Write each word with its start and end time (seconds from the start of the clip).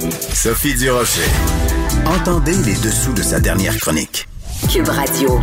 Sophie 0.00 0.74
Durocher. 0.74 1.22
Entendez 2.04 2.52
les 2.52 2.74
dessous 2.74 3.12
de 3.14 3.22
sa 3.22 3.40
dernière 3.40 3.76
chronique. 3.78 4.26
Cube 4.70 4.88
Radio. 4.88 5.40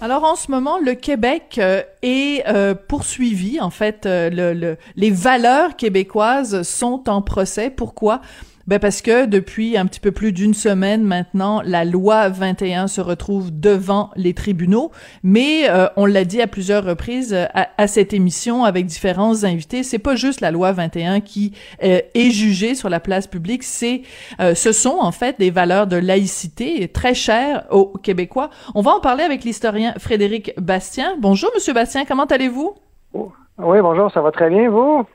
Alors 0.00 0.22
en 0.22 0.36
ce 0.36 0.50
moment, 0.50 0.78
le 0.78 0.94
Québec 0.94 1.56
euh, 1.58 1.82
est 2.02 2.44
euh, 2.46 2.74
poursuivi. 2.74 3.60
En 3.60 3.70
fait, 3.70 4.06
euh, 4.06 4.30
le- 4.30 4.52
le- 4.54 4.76
les 4.94 5.10
valeurs 5.10 5.74
québécoises 5.76 6.62
sont 6.62 7.08
en 7.08 7.20
procès. 7.20 7.68
Pourquoi? 7.70 8.20
Ben 8.68 8.78
parce 8.78 9.00
que 9.00 9.24
depuis 9.24 9.78
un 9.78 9.86
petit 9.86 9.98
peu 9.98 10.12
plus 10.12 10.32
d'une 10.32 10.52
semaine 10.52 11.02
maintenant, 11.02 11.62
la 11.64 11.86
loi 11.86 12.28
21 12.28 12.86
se 12.86 13.00
retrouve 13.00 13.50
devant 13.50 14.10
les 14.14 14.34
tribunaux. 14.34 14.92
Mais 15.22 15.70
euh, 15.70 15.88
on 15.96 16.04
l'a 16.04 16.26
dit 16.26 16.42
à 16.42 16.46
plusieurs 16.46 16.84
reprises 16.84 17.32
euh, 17.32 17.46
à, 17.54 17.68
à 17.78 17.86
cette 17.86 18.12
émission 18.12 18.64
avec 18.64 18.84
différents 18.84 19.44
invités, 19.44 19.82
c'est 19.82 19.98
pas 19.98 20.16
juste 20.16 20.42
la 20.42 20.50
loi 20.50 20.72
21 20.72 21.20
qui 21.20 21.54
euh, 21.82 22.00
est 22.14 22.30
jugée 22.30 22.74
sur 22.74 22.90
la 22.90 23.00
place 23.00 23.26
publique, 23.26 23.62
c'est 23.62 24.02
euh, 24.38 24.54
ce 24.54 24.72
sont 24.72 24.98
en 25.00 25.12
fait 25.12 25.38
des 25.38 25.50
valeurs 25.50 25.86
de 25.86 25.96
laïcité 25.96 26.88
très 26.88 27.14
chères 27.14 27.64
aux 27.70 27.96
Québécois. 27.96 28.50
On 28.74 28.82
va 28.82 28.90
en 28.90 29.00
parler 29.00 29.24
avec 29.24 29.44
l'historien 29.44 29.94
Frédéric 29.98 30.52
Bastien. 30.60 31.16
Bonjour 31.18 31.50
Monsieur 31.54 31.72
Bastien, 31.72 32.04
comment 32.04 32.26
allez-vous? 32.26 32.74
Oui, 33.14 33.78
bonjour, 33.80 34.12
ça 34.12 34.20
va 34.20 34.30
très 34.30 34.50
bien, 34.50 34.68
vous? 34.68 35.06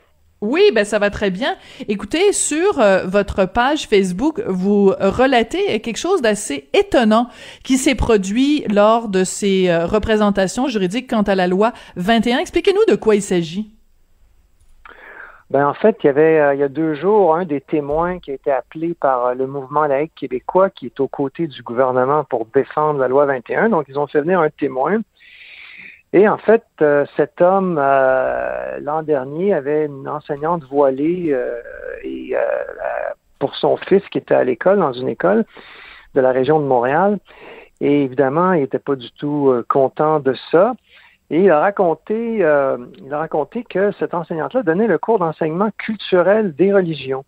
Oui, 0.44 0.70
ben 0.74 0.84
ça 0.84 0.98
va 0.98 1.08
très 1.08 1.30
bien. 1.30 1.56
Écoutez, 1.88 2.34
sur 2.34 2.78
euh, 2.78 3.06
votre 3.06 3.46
page 3.46 3.88
Facebook, 3.88 4.42
vous 4.46 4.88
relatez 5.00 5.80
quelque 5.80 5.96
chose 5.96 6.20
d'assez 6.20 6.68
étonnant 6.74 7.28
qui 7.62 7.78
s'est 7.78 7.94
produit 7.94 8.62
lors 8.68 9.08
de 9.08 9.24
ces 9.24 9.70
euh, 9.70 9.86
représentations 9.86 10.68
juridiques 10.68 11.08
quant 11.08 11.22
à 11.22 11.34
la 11.34 11.46
loi 11.46 11.72
21. 11.96 12.40
Expliquez-nous 12.40 12.92
de 12.92 12.94
quoi 12.94 13.14
il 13.14 13.22
s'agit. 13.22 13.70
Ben, 15.48 15.66
en 15.66 15.72
fait, 15.72 15.96
il 16.02 16.08
y 16.08 16.10
avait, 16.10 16.38
euh, 16.38 16.52
il 16.52 16.60
y 16.60 16.62
a 16.62 16.68
deux 16.68 16.94
jours, 16.94 17.34
un 17.34 17.46
des 17.46 17.62
témoins 17.62 18.18
qui 18.18 18.30
a 18.30 18.34
été 18.34 18.52
appelé 18.52 18.92
par 18.92 19.34
le 19.34 19.46
mouvement 19.46 19.86
laïque 19.86 20.14
québécois 20.14 20.68
qui 20.68 20.86
est 20.86 21.00
aux 21.00 21.08
côtés 21.08 21.46
du 21.46 21.62
gouvernement 21.62 22.24
pour 22.24 22.44
défendre 22.54 23.00
la 23.00 23.08
loi 23.08 23.24
21. 23.24 23.70
Donc, 23.70 23.86
ils 23.88 23.98
ont 23.98 24.06
fait 24.06 24.20
venir 24.20 24.40
un 24.40 24.50
témoin. 24.50 24.98
Et 26.14 26.28
en 26.28 26.38
fait, 26.38 26.62
euh, 26.80 27.04
cet 27.16 27.40
homme, 27.40 27.76
euh, 27.76 28.78
l'an 28.80 29.02
dernier, 29.02 29.52
avait 29.52 29.86
une 29.86 30.08
enseignante 30.08 30.62
voilée 30.62 31.32
euh, 31.32 31.60
et, 32.04 32.36
euh, 32.36 32.38
euh, 32.38 33.12
pour 33.40 33.56
son 33.56 33.76
fils 33.76 34.00
qui 34.10 34.18
était 34.18 34.36
à 34.36 34.44
l'école, 34.44 34.78
dans 34.78 34.92
une 34.92 35.08
école 35.08 35.44
de 36.14 36.20
la 36.20 36.30
région 36.30 36.60
de 36.60 36.66
Montréal. 36.66 37.18
Et 37.80 38.04
évidemment, 38.04 38.52
il 38.52 38.60
n'était 38.60 38.78
pas 38.78 38.94
du 38.94 39.10
tout 39.10 39.48
euh, 39.48 39.66
content 39.68 40.20
de 40.20 40.34
ça. 40.52 40.74
Et 41.30 41.40
il 41.40 41.50
a 41.50 41.58
raconté, 41.58 42.36
il 42.36 42.44
a 42.44 43.18
raconté 43.18 43.64
que 43.64 43.90
cette 43.98 44.14
enseignante-là 44.14 44.62
donnait 44.62 44.86
le 44.86 44.98
cours 44.98 45.18
d'enseignement 45.18 45.70
culturel 45.78 46.54
des 46.54 46.72
religions. 46.72 47.24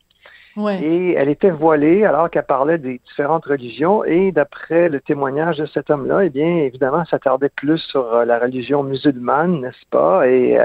Et 0.57 1.13
elle 1.13 1.29
était 1.29 1.51
voilée 1.51 2.05
alors 2.05 2.31
qu'elle 2.31 2.45
parlait 2.45 2.79
des 2.79 3.01
différentes 3.07 3.45
religions. 3.45 4.05
Et 4.05 4.33
d'après 4.33 4.89
le 4.89 5.01
témoignage 5.01 5.59
de 5.59 5.67
cet 5.67 5.91
homme-là, 5.91 6.25
eh 6.25 6.31
bien, 6.31 6.47
évidemment, 6.47 7.05
ça 7.05 7.13
s'attardait 7.13 7.51
plus 7.51 7.79
sur 7.79 8.15
euh, 8.15 8.25
la 8.25 8.39
religion 8.39 8.83
musulmane, 8.83 9.61
n'est-ce 9.61 9.87
pas? 9.91 10.27
Et, 10.29 10.59
euh, 10.59 10.65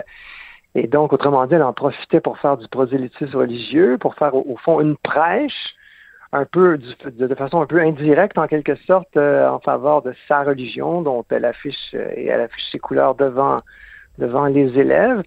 et 0.76 0.88
donc, 0.88 1.12
autrement 1.12 1.46
dit, 1.46 1.56
elle 1.56 1.64
en 1.64 1.74
profitait 1.74 2.22
pour 2.22 2.38
faire 2.38 2.58
du 2.58 2.68
prosélytisme 2.68 3.38
religieux, 3.38 3.98
pour 3.98 4.16
faire, 4.16 4.34
au, 4.36 4.56
fond, 4.58 4.80
une 4.80 4.96
prêche, 4.96 5.76
un 6.32 6.46
peu 6.46 6.78
de 6.78 7.36
façon 7.36 7.62
un 7.62 7.66
peu 7.66 7.82
indirecte, 7.82 8.38
en 8.38 8.48
quelque 8.48 8.76
sorte, 8.88 9.18
euh, 9.18 9.50
en 9.50 9.60
faveur 9.60 10.02
de 10.02 10.14
sa 10.30 10.44
religion, 10.44 11.02
dont 11.02 11.26
elle 11.30 11.44
affiche 11.44 11.94
euh, 11.94 12.10
et 12.16 12.28
elle 12.28 12.42
affiche 12.42 12.72
ses 12.72 12.80
couleurs 12.80 13.16
devant 13.16 13.62
devant 14.18 14.46
les 14.46 14.78
élèves. 14.78 15.24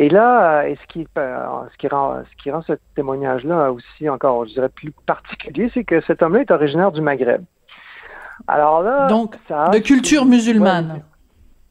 Et 0.00 0.08
là, 0.08 0.60
euh, 0.60 0.62
et 0.68 0.76
ce 0.80 0.86
qui, 0.86 1.08
euh, 1.18 1.46
ce 1.72 1.76
qui 1.76 1.88
rend, 1.88 2.22
ce 2.22 2.42
qui 2.42 2.52
rend 2.52 2.62
ce 2.62 2.74
témoignage-là 2.94 3.72
aussi 3.72 4.08
encore, 4.08 4.46
je 4.46 4.52
dirais, 4.52 4.68
plus 4.68 4.92
particulier, 5.06 5.70
c'est 5.74 5.82
que 5.82 6.00
cet 6.02 6.22
homme-là 6.22 6.42
est 6.42 6.50
originaire 6.52 6.92
du 6.92 7.00
Maghreb. 7.00 7.42
Alors 8.46 8.82
là, 8.82 9.08
Donc, 9.08 9.34
ça 9.48 9.64
a- 9.64 9.70
de 9.70 9.78
culture 9.80 10.24
musulmane. 10.24 11.02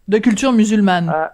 De 0.10 0.18
culture 0.18 0.52
musulmane. 0.52 1.10
Euh, 1.16 1.28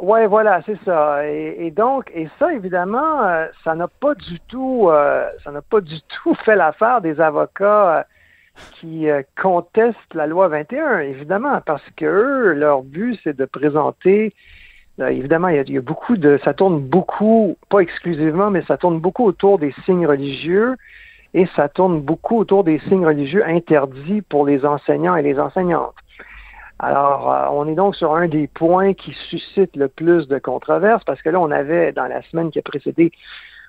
Ouais, 0.00 0.26
voilà, 0.26 0.60
c'est 0.66 0.78
ça. 0.84 1.26
Et, 1.28 1.66
et 1.66 1.70
donc, 1.70 2.10
et 2.14 2.28
ça, 2.38 2.52
évidemment, 2.52 3.22
euh, 3.24 3.46
ça 3.62 3.74
n'a 3.74 3.88
pas 3.88 4.14
du 4.14 4.40
tout, 4.48 4.88
euh, 4.90 5.28
ça 5.44 5.50
n'a 5.52 5.60
pas 5.62 5.80
du 5.80 6.00
tout 6.02 6.34
fait 6.44 6.56
l'affaire 6.56 7.00
des 7.02 7.20
avocats 7.20 7.98
euh, 7.98 8.02
qui 8.72 9.06
contestent 9.40 10.14
la 10.14 10.26
loi 10.26 10.48
21, 10.48 10.98
évidemment, 11.00 11.60
parce 11.64 11.84
que 11.96 12.04
eux, 12.06 12.52
leur 12.54 12.82
but, 12.82 13.18
c'est 13.22 13.36
de 13.36 13.44
présenter. 13.44 14.34
Euh, 15.00 15.08
évidemment, 15.08 15.48
il 15.48 15.70
y, 15.70 15.78
a, 15.78 15.80
beaucoup 15.80 16.16
de, 16.16 16.38
ça 16.44 16.54
tourne 16.54 16.80
beaucoup, 16.80 17.56
pas 17.70 17.80
exclusivement, 17.80 18.50
mais 18.50 18.62
ça 18.62 18.76
tourne 18.76 19.00
beaucoup 19.00 19.24
autour 19.24 19.58
des 19.58 19.74
signes 19.84 20.06
religieux 20.06 20.76
et 21.34 21.46
ça 21.56 21.68
tourne 21.68 22.00
beaucoup 22.00 22.38
autour 22.38 22.62
des 22.62 22.78
signes 22.80 23.06
religieux 23.06 23.44
interdits 23.46 24.22
pour 24.22 24.46
les 24.46 24.64
enseignants 24.66 25.16
et 25.16 25.22
les 25.22 25.38
enseignantes. 25.38 25.94
Alors, 26.78 27.32
euh, 27.32 27.46
on 27.52 27.68
est 27.68 27.74
donc 27.74 27.94
sur 27.96 28.14
un 28.14 28.28
des 28.28 28.48
points 28.48 28.92
qui 28.92 29.12
suscite 29.30 29.76
le 29.76 29.88
plus 29.88 30.28
de 30.28 30.38
controverses 30.38 31.04
parce 31.04 31.22
que 31.22 31.30
là, 31.30 31.40
on 31.40 31.50
avait, 31.50 31.92
dans 31.92 32.06
la 32.06 32.22
semaine 32.22 32.50
qui 32.50 32.58
a 32.58 32.62
précédé, 32.62 33.12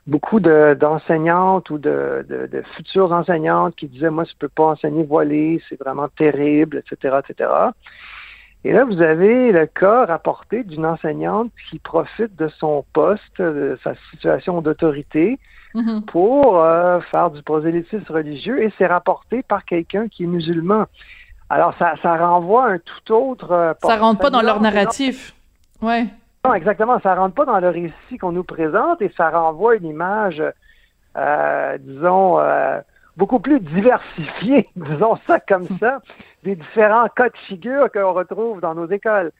beaucoup 0.07 0.39
de- 0.39 0.75
d'enseignantes 0.77 1.69
ou 1.69 1.77
de, 1.77 2.25
futures 2.75 3.11
enseignantes 3.13 3.75
qui 3.75 3.87
disaient, 3.87 4.09
moi, 4.09 4.25
je 4.25 4.33
peux 4.37 4.49
pas 4.49 4.65
enseigner 4.65 5.03
voilé, 5.03 5.61
c'est 5.69 5.79
vraiment 5.79 6.09
terrible, 6.09 6.77
etc., 6.77 7.19
etc. 7.27 7.49
Et 8.65 8.71
là, 8.71 8.85
vous 8.85 9.01
avez 9.01 9.51
le 9.51 9.65
cas 9.65 10.05
rapporté 10.05 10.63
d'une 10.63 10.85
enseignante 10.85 11.51
qui 11.69 11.79
profite 11.79 12.35
de 12.37 12.47
son 12.47 12.85
poste, 12.93 13.41
de 13.41 13.77
sa 13.83 13.93
situation 14.11 14.61
d'autorité, 14.61 15.39
Mhm. 15.75 16.03
pour 16.05 16.59
euh, 16.59 16.99
faire 17.11 17.31
du 17.31 17.41
prosélytisme 17.41 18.05
religieux 18.13 18.61
et 18.61 18.71
c'est 18.77 18.85
rapporté 18.85 19.41
par 19.41 19.65
quelqu'un 19.65 20.07
qui 20.07 20.23
est 20.23 20.27
musulman. 20.27 20.85
Alors, 21.49 21.73
ça, 21.79 21.95
ça 22.03 22.15
renvoie 22.15 22.65
à 22.65 22.69
un 22.73 22.77
tout 22.77 23.11
autre... 23.13 23.51
euh, 23.51 23.73
Ça 23.81 23.97
rentre 23.97 24.21
pas 24.21 24.29
dans 24.29 24.43
leur 24.43 24.61
narratif. 24.61 25.33
Ouais. 25.81 26.05
Non, 26.45 26.53
exactement, 26.53 26.99
ça 26.99 27.15
rentre 27.15 27.33
pas 27.33 27.45
dans 27.45 27.59
le 27.59 27.69
récit 27.69 28.17
qu'on 28.19 28.31
nous 28.33 28.43
présente 28.43 29.01
et 29.01 29.11
ça 29.17 29.29
renvoie 29.31 29.75
une 29.75 29.85
image, 29.87 30.43
euh, 31.17 31.77
disons, 31.79 32.39
euh, 32.39 32.79
beaucoup 33.17 33.39
plus 33.39 33.59
diversifiée, 33.59 34.69
disons 34.75 35.17
ça 35.27 35.39
comme 35.39 35.67
ça, 35.79 36.01
des 36.43 36.55
différents 36.55 37.07
cas 37.15 37.29
de 37.29 37.37
figure 37.47 37.91
qu'on 37.91 38.13
retrouve 38.13 38.61
dans 38.61 38.75
nos 38.75 38.89
écoles. 38.89 39.31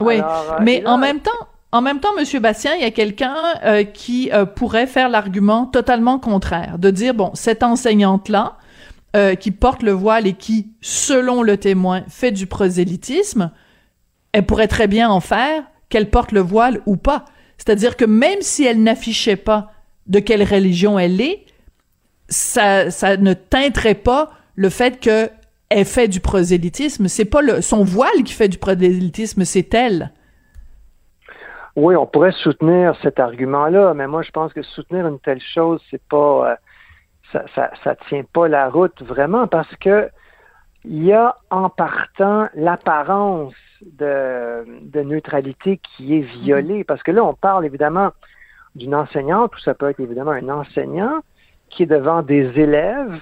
Oui, 0.00 0.16
Alors, 0.16 0.54
euh, 0.54 0.62
mais 0.62 0.80
là, 0.80 0.90
en 0.90 0.98
même 0.98 1.20
temps, 1.20 1.30
en 1.74 1.82
même 1.82 1.98
temps, 1.98 2.14
Monsieur 2.16 2.38
Bastien, 2.38 2.76
il 2.76 2.82
y 2.82 2.84
a 2.84 2.92
quelqu'un 2.92 3.34
euh, 3.64 3.82
qui 3.82 4.30
euh, 4.32 4.44
pourrait 4.44 4.86
faire 4.86 5.08
l'argument 5.08 5.66
totalement 5.66 6.20
contraire, 6.20 6.78
de 6.78 6.88
dire 6.90 7.14
bon, 7.14 7.32
cette 7.34 7.64
enseignante-là 7.64 8.58
euh, 9.16 9.34
qui 9.34 9.50
porte 9.50 9.82
le 9.82 9.90
voile 9.90 10.28
et 10.28 10.34
qui, 10.34 10.68
selon 10.80 11.42
le 11.42 11.56
témoin, 11.56 12.02
fait 12.08 12.30
du 12.30 12.46
prosélytisme, 12.46 13.50
elle 14.30 14.46
pourrait 14.46 14.68
très 14.68 14.86
bien 14.86 15.10
en 15.10 15.18
faire 15.18 15.64
qu'elle 15.88 16.10
porte 16.10 16.30
le 16.30 16.38
voile 16.38 16.80
ou 16.86 16.96
pas. 16.96 17.24
C'est-à-dire 17.58 17.96
que 17.96 18.04
même 18.04 18.40
si 18.40 18.64
elle 18.64 18.80
n'affichait 18.80 19.34
pas 19.34 19.72
de 20.06 20.20
quelle 20.20 20.44
religion 20.44 20.96
elle 20.96 21.20
est, 21.20 21.44
ça, 22.28 22.90
ça 22.90 23.16
ne 23.16 23.34
teinterait 23.34 23.94
pas 23.94 24.30
le 24.56 24.68
fait 24.68 25.00
que 25.00 25.30
elle 25.70 25.84
fait 25.84 26.08
du 26.08 26.20
prosélytisme. 26.20 27.08
C'est 27.08 27.24
pas 27.24 27.42
le, 27.42 27.60
son 27.60 27.84
voile 27.84 28.22
qui 28.24 28.32
fait 28.32 28.48
du 28.48 28.58
prosélytisme, 28.58 29.44
c'est 29.44 29.72
elle. 29.74 30.12
Oui, 31.76 31.96
on 31.96 32.06
pourrait 32.06 32.32
soutenir 32.32 32.94
cet 33.02 33.18
argument-là, 33.18 33.94
mais 33.94 34.06
moi, 34.06 34.22
je 34.22 34.30
pense 34.30 34.52
que 34.52 34.62
soutenir 34.62 35.08
une 35.08 35.18
telle 35.18 35.40
chose, 35.40 35.80
c'est 35.90 36.02
pas, 36.08 36.52
euh, 36.52 36.54
ça, 37.32 37.44
ça, 37.54 37.70
ça 37.82 37.96
tient 38.08 38.22
pas 38.32 38.46
la 38.46 38.68
route 38.68 39.02
vraiment 39.02 39.48
parce 39.48 39.74
que 39.76 40.08
il 40.84 41.02
y 41.02 41.12
a 41.12 41.34
en 41.50 41.70
partant 41.70 42.48
l'apparence 42.54 43.54
de, 43.80 44.64
de 44.82 45.00
neutralité 45.00 45.78
qui 45.78 46.16
est 46.16 46.26
violée. 46.42 46.84
Parce 46.84 47.02
que 47.02 47.10
là, 47.10 47.24
on 47.24 47.34
parle 47.34 47.64
évidemment 47.64 48.10
d'une 48.74 48.94
enseignante, 48.94 49.56
ou 49.56 49.58
ça 49.60 49.74
peut 49.74 49.88
être 49.88 50.00
évidemment 50.00 50.32
un 50.32 50.48
enseignant 50.48 51.22
qui 51.74 51.82
est 51.84 51.86
devant 51.86 52.22
des 52.22 52.58
élèves 52.58 53.20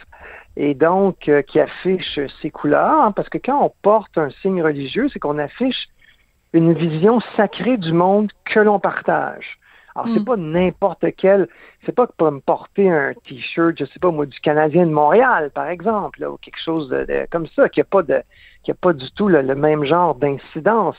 et 0.57 0.75
donc 0.75 1.29
euh, 1.29 1.43
qui 1.43 1.59
affiche 1.61 2.21
ses 2.41 2.51
couleurs. 2.51 3.03
hein, 3.05 3.13
parce 3.13 3.29
que 3.29 3.39
quand 3.39 3.63
on 3.65 3.73
porte 3.83 4.17
un 4.19 4.31
signe 4.43 4.63
religieux, 4.63 5.09
c'est 5.13 5.19
qu'on 5.19 5.39
affiche 5.39 5.89
une 6.53 6.73
vision 6.75 7.21
sacrée 7.37 7.79
du 7.79 7.93
monde 7.93 8.31
que 8.45 8.61
l'on 8.61 8.79
partage. 8.79 9.59
Alors, 9.95 10.07
Mm. 10.09 10.15
c'est 10.15 10.25
pas 10.25 10.37
n'importe 10.37 11.05
quel, 11.17 11.49
c'est 11.85 11.95
pas 11.95 12.07
pour 12.07 12.31
me 12.31 12.41
porter 12.41 12.91
un 12.91 13.13
t-shirt, 13.27 13.75
je 13.79 13.85
sais 13.87 13.99
pas 14.01 14.11
moi, 14.11 14.25
du 14.27 14.39
Canadien 14.41 14.87
de 14.87 14.91
Montréal, 14.93 15.51
par 15.55 15.69
exemple, 15.69 16.21
là, 16.21 16.31
ou 16.31 16.37
quelque 16.39 16.61
chose 16.63 16.89
de, 16.89 17.05
de- 17.05 17.27
comme 17.31 17.47
ça, 17.49 17.69
qui 17.69 17.81
a 17.81 17.85
pas 17.85 18.03
de, 18.03 18.23
qui 18.63 18.71
a 18.71 18.75
pas 18.75 18.93
du 18.95 19.11
tout 19.13 19.29
le 19.29 19.43
même 19.55 19.85
genre 19.85 20.15
d'incidence. 20.15 20.97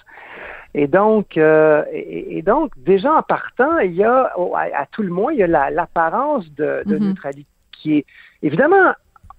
Et 0.76 0.88
donc, 0.88 1.38
euh, 1.38 1.84
et, 1.92 2.38
et 2.38 2.42
donc, 2.42 2.72
déjà 2.78 3.14
en 3.14 3.22
partant, 3.22 3.78
il 3.80 3.94
y 3.94 4.04
a, 4.04 4.32
à, 4.56 4.82
à 4.82 4.86
tout 4.88 5.04
le 5.04 5.10
moins, 5.10 5.32
il 5.32 5.40
y 5.40 5.44
a 5.44 5.48
la- 5.48 5.70
l'apparence 5.70 6.50
de, 6.56 6.84
Mhm. 6.88 7.10
neutralité 7.10 7.48
qui 7.72 7.98
est, 8.00 8.06
évidemment, 8.42 8.94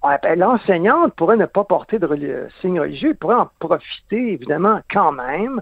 euh, 0.05 0.35
l'enseignante 0.37 1.15
pourrait 1.15 1.37
ne 1.37 1.47
pas 1.47 1.65
porter 1.65 1.99
de 1.99 2.09
signe 2.61 2.79
religieux, 2.79 3.11
elle 3.11 3.17
pourrait 3.17 3.37
en 3.37 3.51
profiter, 3.59 4.33
évidemment, 4.35 4.81
quand 4.91 5.13
même, 5.13 5.61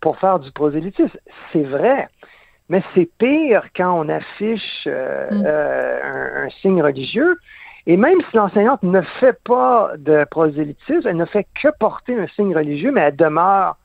pour 0.00 0.18
faire 0.18 0.38
du 0.40 0.50
prosélytisme. 0.52 1.18
C'est 1.52 1.62
vrai. 1.62 2.08
Mais 2.68 2.82
c'est 2.94 3.08
pire 3.18 3.62
quand 3.74 3.92
on 3.98 4.08
affiche 4.10 4.84
euh, 4.86 5.28
Mm. 5.30 5.42
euh, 5.46 6.00
un, 6.04 6.46
un 6.46 6.50
signe 6.60 6.82
religieux. 6.82 7.38
Et 7.86 7.96
même 7.96 8.20
si 8.28 8.36
l'enseignante 8.36 8.82
ne 8.82 9.00
fait 9.20 9.38
pas 9.44 9.92
de 9.96 10.24
prosélytisme, 10.30 11.08
elle 11.08 11.16
ne 11.16 11.24
fait 11.24 11.46
que 11.62 11.68
porter 11.80 12.18
un 12.20 12.26
signe 12.28 12.54
religieux, 12.54 12.92
mais 12.92 13.00
elle 13.00 13.16
demeure, 13.16 13.76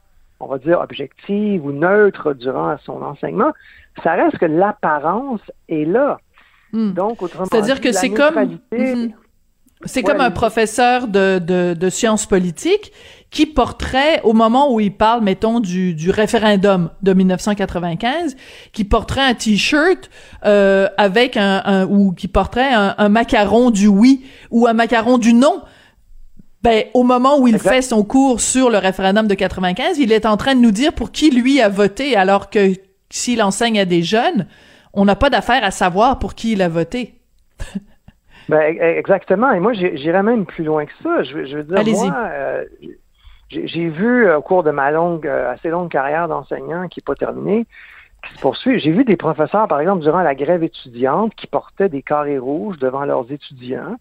on 0.43 0.47
va 0.47 0.57
dire, 0.57 0.79
objective 0.79 1.65
ou 1.65 1.71
neutre 1.71 2.33
durant 2.33 2.75
son 2.85 3.01
enseignement, 3.01 3.51
ça 4.03 4.13
reste 4.13 4.37
que 4.37 4.45
l'apparence 4.45 5.41
est 5.69 5.85
là. 5.85 6.19
Hmm. 6.71 6.91
Donc, 6.93 7.21
autrement 7.21 7.45
C'est-à-dire 7.51 7.79
que 7.81 7.91
c'est 7.91 8.09
comme- 8.09 8.59
Mhm. 8.71 9.13
C'est 9.85 9.99
Ouais, 10.05 10.13
comme 10.13 10.21
un 10.21 10.31
professeur 10.31 11.07
de, 11.09 11.39
de, 11.39 11.73
de 11.73 11.89
sciences 11.89 12.25
politiques 12.25 12.93
qui 13.31 13.45
porterait, 13.45 14.21
au 14.23 14.31
moment 14.31 14.71
où 14.73 14.79
il 14.79 14.95
parle, 14.95 15.21
mettons, 15.21 15.59
du, 15.59 15.93
du 15.93 16.09
référendum 16.09 16.89
de 17.01 17.11
1995, 17.13 18.37
qui 18.71 18.85
porterait 18.85 19.25
un 19.25 19.33
t-shirt 19.33 20.09
euh, 20.45 20.87
avec 20.97 21.35
un, 21.35 21.61
un- 21.65 21.85
ou 21.85 22.13
qui 22.13 22.29
porterait 22.29 22.71
un, 22.73 22.95
un 22.97 23.09
macaron 23.09 23.71
du 23.71 23.87
oui 23.87 24.25
ou 24.51 24.67
un 24.67 24.73
macaron 24.73 25.17
du 25.17 25.33
non. 25.33 25.61
Ben, 26.63 26.85
au 26.93 27.03
moment 27.03 27.39
où 27.39 27.47
il 27.47 27.55
Exact. 27.55 27.69
fait 27.75 27.81
son 27.81 28.03
cours 28.03 28.39
sur 28.39 28.69
le 28.69 28.77
référendum 28.77 29.27
de 29.27 29.33
95, 29.33 29.99
il 29.99 30.11
est 30.13 30.25
en 30.25 30.37
train 30.37 30.55
de 30.55 30.61
nous 30.61 30.71
dire 30.71 30.93
pour 30.93 31.11
qui 31.11 31.29
lui 31.29 31.59
a 31.61 31.67
voté, 31.67 32.15
alors 32.15 32.49
que 32.49 32.73
s'il 33.09 33.43
enseigne 33.43 33.79
à 33.79 33.85
des 33.85 34.01
jeunes, 34.01 34.47
on 34.93 35.03
n'a 35.05 35.15
pas 35.15 35.29
d'affaire 35.29 35.63
à 35.63 35.71
savoir 35.71 36.19
pour 36.19 36.35
qui 36.35 36.53
il 36.53 36.61
a 36.61 36.69
voté. 36.69 37.15
Ben, 38.49 38.75
e- 38.75 38.97
exactement. 38.97 39.51
Et 39.53 39.61
moi, 39.61 39.71
j'irais 39.71 40.21
même 40.21 40.45
plus 40.45 40.65
loin 40.65 40.85
que 40.85 40.91
ça. 41.01 41.23
Je, 41.23 41.33
veux- 41.33 41.45
je 41.45 41.57
veux 41.59 41.63
dire, 41.63 41.93
moi, 41.95 42.13
euh, 42.29 42.65
j'ai 43.47 43.67
j'ai 43.67 43.87
vu 43.87 44.25
euh, 44.25 44.37
au 44.37 44.41
cours 44.41 44.63
de 44.63 44.71
ma 44.71 44.91
longue, 44.91 45.25
euh, 45.25 45.49
assez 45.53 45.69
longue 45.69 45.89
carrière 45.89 46.27
d'enseignant 46.27 46.89
qui 46.89 46.99
n'est 46.99 47.05
pas 47.05 47.15
terminée, 47.15 47.65
qui 48.27 48.35
se 48.35 48.41
poursuit, 48.41 48.81
j'ai 48.81 48.91
vu 48.91 49.05
des 49.05 49.15
professeurs, 49.15 49.69
par 49.69 49.79
exemple, 49.79 50.01
durant 50.03 50.21
la 50.21 50.35
grève 50.35 50.61
étudiante, 50.61 51.33
qui 51.35 51.47
portaient 51.47 51.87
des 51.87 52.01
carrés 52.01 52.37
rouges 52.37 52.77
devant 52.79 53.05
leurs 53.05 53.31
étudiants. 53.31 53.95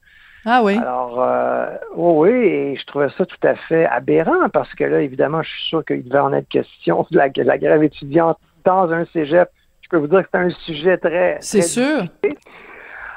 Ah 0.44 0.62
oui. 0.64 0.76
Alors, 0.76 1.22
euh, 1.22 1.76
oui, 1.94 2.30
oui, 2.30 2.46
et 2.46 2.76
je 2.76 2.84
trouvais 2.86 3.08
ça 3.16 3.24
tout 3.24 3.46
à 3.46 3.54
fait 3.54 3.86
aberrant 3.86 4.48
parce 4.52 4.72
que 4.74 4.84
là, 4.84 5.00
évidemment, 5.00 5.42
je 5.42 5.50
suis 5.50 5.68
sûr 5.68 5.84
qu'il 5.84 6.04
devait 6.04 6.18
en 6.18 6.32
être 6.32 6.48
question 6.48 7.06
de 7.10 7.16
la, 7.16 7.28
de 7.28 7.42
la 7.42 7.58
grève 7.58 7.82
étudiante 7.82 8.38
dans 8.64 8.90
un 8.92 9.04
cégep. 9.06 9.48
Je 9.82 9.88
peux 9.88 9.98
vous 9.98 10.08
dire 10.08 10.22
que 10.22 10.28
c'est 10.32 10.40
un 10.40 10.50
sujet 10.50 10.98
très. 10.98 11.36
C'est 11.40 11.62
sûr. 11.62 12.04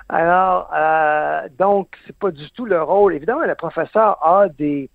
alors, 0.09 0.69
euh, 0.75 1.47
donc, 1.57 1.87
c'est 2.05 2.15
pas 2.17 2.31
du 2.31 2.49
tout 2.51 2.65
le 2.65 2.81
rôle. 2.81 3.15
Évidemment, 3.15 3.41
le 3.41 3.55
professeur 3.55 4.19
a 4.23 4.47
des, 4.49 4.89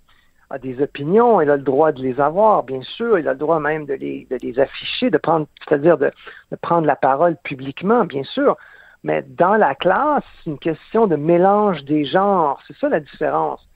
a 0.50 0.58
des 0.58 0.80
opinions, 0.82 1.40
il 1.40 1.50
a 1.50 1.56
le 1.56 1.62
droit 1.62 1.90
de 1.90 2.02
les 2.02 2.20
avoir, 2.20 2.62
bien 2.62 2.82
sûr, 2.82 3.18
il 3.18 3.26
a 3.26 3.32
le 3.32 3.38
droit 3.38 3.58
même 3.58 3.86
de 3.86 3.94
les, 3.94 4.26
de 4.30 4.36
les 4.40 4.60
afficher, 4.60 5.10
de 5.10 5.18
prendre, 5.18 5.46
c'est-à-dire 5.66 5.98
de, 5.98 6.12
de 6.52 6.56
prendre 6.56 6.86
la 6.86 6.96
parole 6.96 7.36
publiquement, 7.42 8.04
bien 8.04 8.24
sûr. 8.24 8.56
Mais 9.02 9.22
dans 9.28 9.54
la 9.54 9.74
classe, 9.74 10.24
c'est 10.44 10.50
une 10.50 10.58
question 10.58 11.06
de 11.06 11.16
mélange 11.16 11.84
des 11.84 12.04
genres. 12.04 12.60
C'est 12.66 12.76
ça 12.76 12.88
la 12.88 13.00
différence. 13.00 13.66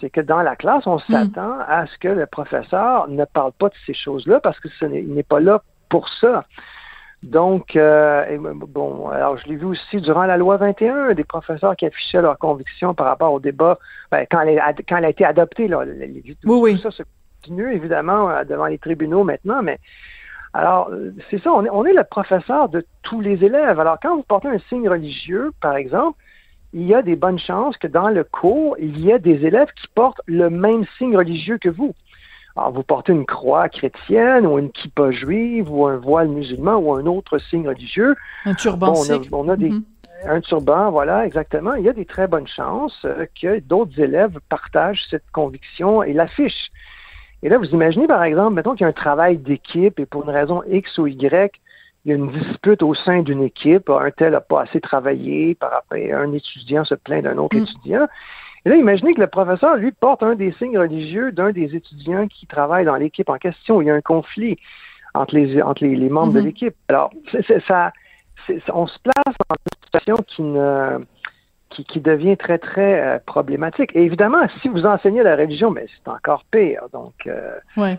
C'est 0.00 0.10
que 0.10 0.20
dans 0.20 0.42
la 0.42 0.56
classe, 0.56 0.86
on 0.86 0.98
s'attend 0.98 1.58
à 1.68 1.86
ce 1.86 1.96
que 1.98 2.08
le 2.08 2.26
professeur 2.26 3.08
ne 3.08 3.24
parle 3.24 3.52
pas 3.52 3.68
de 3.68 3.74
ces 3.86 3.94
choses-là 3.94 4.40
parce 4.40 4.58
que 4.60 4.68
ce 4.68 4.84
n'est, 4.84 5.00
il 5.02 5.14
n'est 5.14 5.22
pas 5.22 5.40
là 5.40 5.62
pour 5.88 6.08
ça. 6.08 6.44
Donc, 7.22 7.76
euh, 7.76 8.24
bon, 8.68 9.08
alors 9.08 9.38
je 9.38 9.46
l'ai 9.48 9.56
vu 9.56 9.64
aussi 9.64 10.00
durant 10.02 10.24
la 10.24 10.36
loi 10.36 10.58
21, 10.58 11.14
des 11.14 11.24
professeurs 11.24 11.74
qui 11.74 11.86
affichaient 11.86 12.20
leurs 12.20 12.38
convictions 12.38 12.92
par 12.94 13.06
rapport 13.06 13.32
au 13.32 13.40
débat, 13.40 13.78
ben, 14.10 14.26
quand, 14.30 14.40
elle, 14.42 14.60
quand 14.86 14.96
a 15.02 15.08
été 15.08 15.24
adoptée, 15.24 15.66
là, 15.66 15.84
les- 15.84 16.06
les- 16.08 16.22
tout, 16.22 16.36
Oui, 16.44 16.58
oui. 16.60 16.74
tout 16.76 16.82
ça 16.82 16.90
se 16.90 17.02
continue 17.42 17.72
évidemment 17.74 18.28
euh, 18.28 18.44
devant 18.44 18.66
les 18.66 18.78
tribunaux 18.78 19.24
maintenant, 19.24 19.62
mais 19.62 19.78
alors 20.56 20.88
euh, 20.90 21.12
c'est 21.30 21.42
ça, 21.42 21.52
on 21.52 21.64
est, 21.64 21.70
on 21.70 21.84
est 21.84 21.92
le 21.92 22.04
professeur 22.04 22.68
de 22.68 22.84
tous 23.02 23.20
les 23.20 23.44
élèves. 23.44 23.78
Alors 23.80 23.98
quand 24.02 24.16
vous 24.16 24.22
portez 24.22 24.48
un 24.48 24.58
signe 24.68 24.88
religieux, 24.88 25.52
par 25.60 25.76
exemple, 25.76 26.18
il 26.72 26.86
y 26.86 26.94
a 26.94 27.02
des 27.02 27.16
bonnes 27.16 27.38
chances 27.38 27.76
que 27.78 27.86
dans 27.86 28.08
le 28.08 28.24
cours, 28.24 28.76
il 28.78 28.98
y 29.00 29.10
ait 29.10 29.18
des 29.18 29.46
élèves 29.46 29.68
qui 29.80 29.86
portent 29.94 30.20
le 30.26 30.50
même 30.50 30.84
signe 30.98 31.16
religieux 31.16 31.58
que 31.58 31.68
vous. 31.68 31.94
Alors, 32.56 32.72
vous 32.72 32.82
portez 32.82 33.12
une 33.12 33.26
croix 33.26 33.68
chrétienne 33.68 34.46
ou 34.46 34.58
une 34.58 34.70
kippa 34.70 35.10
juive 35.10 35.70
ou 35.70 35.86
un 35.86 35.96
voile 35.96 36.28
musulman 36.28 36.76
ou 36.76 36.94
un 36.94 37.04
autre 37.06 37.36
signe 37.38 37.68
religieux. 37.68 38.16
Un 38.46 38.54
turban 38.54 38.92
Bon, 38.92 38.98
on 39.00 39.02
a, 39.10 39.22
sikh. 39.22 39.28
on 39.32 39.48
a 39.50 39.56
des, 39.56 39.68
Mhm. 39.70 39.84
un 40.26 40.40
turban, 40.40 40.90
voilà, 40.90 41.26
exactement. 41.26 41.74
Il 41.74 41.84
y 41.84 41.88
a 41.88 41.92
des 41.92 42.06
très 42.06 42.26
bonnes 42.26 42.48
chances 42.48 42.98
euh, 43.04 43.26
que 43.40 43.60
d'autres 43.60 44.00
élèves 44.00 44.38
partagent 44.48 45.04
cette 45.10 45.30
conviction 45.32 46.02
et 46.02 46.14
l'affichent. 46.14 46.70
Et 47.42 47.48
là, 47.48 47.58
vous 47.58 47.66
imaginez, 47.66 48.06
par 48.06 48.22
exemple, 48.24 48.54
mettons 48.54 48.72
qu'il 48.72 48.82
y 48.82 48.84
a 48.84 48.88
un 48.88 48.92
travail 48.92 49.38
d'équipe 49.38 49.98
et 50.00 50.06
pour 50.06 50.24
une 50.24 50.30
raison 50.30 50.62
X 50.68 50.98
ou 50.98 51.06
Y, 51.06 51.52
il 52.04 52.10
y 52.10 52.12
a 52.12 52.16
une 52.16 52.30
dispute 52.30 52.82
au 52.82 52.94
sein 52.94 53.22
d'une 53.22 53.42
équipe, 53.42 53.90
un 53.90 54.10
tel 54.10 54.32
n'a 54.32 54.40
pas 54.40 54.62
assez 54.62 54.80
travaillé, 54.80 55.54
par 55.54 55.74
après 55.74 56.12
un 56.12 56.32
étudiant 56.32 56.84
se 56.84 56.94
plaint 56.94 57.22
d'un 57.24 57.36
autre 57.38 57.56
Mm. 57.56 57.62
étudiant. 57.62 58.06
Et 58.64 58.68
là, 58.70 58.76
imaginez 58.76 59.14
que 59.14 59.20
le 59.20 59.26
professeur, 59.26 59.76
lui, 59.76 59.92
porte 59.92 60.22
un 60.22 60.34
des 60.34 60.52
signes 60.52 60.78
religieux 60.78 61.30
d'un 61.32 61.50
des 61.52 61.74
étudiants 61.76 62.26
qui 62.28 62.46
travaille 62.46 62.84
dans 62.84 62.96
l'équipe 62.96 63.28
en 63.28 63.38
question. 63.38 63.80
Il 63.80 63.86
y 63.86 63.90
a 63.90 63.94
un 63.94 64.00
conflit 64.00 64.56
entre 65.14 65.34
les, 65.34 65.62
entre 65.62 65.84
les, 65.84 65.94
les 65.96 66.08
membres 66.08 66.32
de 66.32 66.40
Mhm. 66.40 66.46
l'équipe. 66.46 66.74
Alors, 66.88 67.10
ça, 67.66 67.92
on 68.72 68.86
se 68.86 68.98
place 69.00 69.34
dans 69.48 69.56
une 69.56 69.84
situation 69.84 70.16
qui 70.26 70.42
ne 70.42 70.98
qui, 71.76 71.84
qui 71.84 72.00
devient 72.00 72.36
très, 72.36 72.58
très 72.58 73.00
euh, 73.00 73.18
problématique. 73.26 73.90
Et 73.94 74.02
évidemment, 74.02 74.38
si 74.62 74.68
vous 74.68 74.86
enseignez 74.86 75.22
la 75.22 75.36
religion, 75.36 75.70
mais 75.70 75.86
c'est 75.94 76.10
encore 76.10 76.44
pire. 76.50 76.82
Donc, 76.92 77.14
euh, 77.26 77.50
Ouais. 77.76 77.98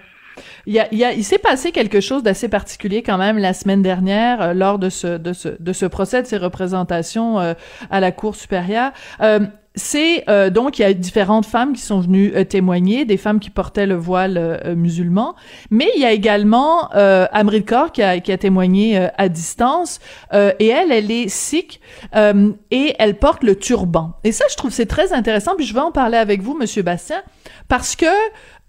Il, 0.68 0.74
y 0.74 0.80
a, 0.80 0.88
il, 0.92 0.98
y 1.00 1.04
a- 1.06 1.14
il 1.14 1.24
s'est 1.24 1.40
passé 1.40 1.72
quelque 1.72 2.00
chose 2.00 2.22
d'assez 2.22 2.48
particulier 2.48 3.02
quand 3.02 3.18
même 3.18 3.40
la 3.40 3.54
semaine 3.54 3.82
dernière 3.82 4.42
euh, 4.42 4.54
lors 4.54 4.78
de 4.78 4.90
ce, 4.90 5.18
de, 5.18 5.34
ce, 5.34 5.50
de 5.60 5.74
ce 5.74 5.86
procès, 5.88 6.22
de 6.22 6.28
ces 6.28 6.38
représentations 6.38 7.40
euh, 7.40 7.54
à 7.90 8.00
la 8.00 8.12
Cour 8.12 8.36
supérieure. 8.36 8.92
Euh, 9.22 9.40
c'est 9.78 10.24
euh, 10.28 10.50
donc 10.50 10.80
il 10.80 10.82
y 10.82 10.86
a 10.86 10.94
différentes 10.94 11.46
femmes 11.46 11.74
qui 11.74 11.82
sont 11.82 12.02
venues 12.02 12.34
euh, 12.36 12.44
témoigner, 12.44 13.06
des 13.06 13.16
femmes 13.16 13.40
qui 13.40 13.50
portaient 13.50 13.86
le 13.86 13.96
voile 13.96 14.38
euh, 14.38 14.76
musulman, 14.76 15.36
mais 15.70 15.88
il 15.96 16.02
y 16.02 16.06
a 16.06 16.12
également 16.12 16.94
euh, 16.96 17.28
Amrit 17.32 17.64
Kaur 17.64 17.92
qui 17.94 18.02
a, 18.02 18.20
qui 18.20 18.32
a 18.32 18.38
témoigné 18.38 18.98
euh, 18.98 19.08
à 19.18 19.30
distance 19.30 20.00
euh, 20.34 20.52
et 20.60 20.68
elle, 20.68 20.92
elle 20.92 21.12
est 21.12 21.30
sikh 21.30 21.80
euh, 22.16 22.52
et 22.72 22.96
elle 23.00 23.18
porte 23.20 23.44
le 23.44 23.56
turban. 23.56 24.14
Et 24.24 24.32
ça, 24.32 24.46
je 24.50 24.56
trouve 24.56 24.72
c'est 24.72 24.88
très 24.88 25.14
intéressant. 25.14 25.56
Puis 25.56 25.66
je 25.66 25.74
vais 25.74 25.80
en 25.80 25.92
parler 25.92 26.18
avec 26.18 26.42
vous, 26.42 26.58
Monsieur 26.58 26.82
Bastien, 26.82 27.22
parce 27.68 27.96
que 27.96 28.06